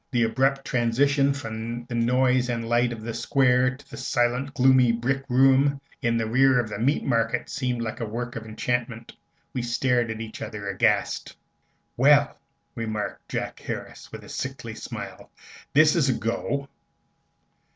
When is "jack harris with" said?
13.29-14.23